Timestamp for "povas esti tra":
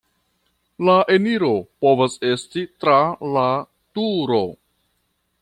1.87-2.97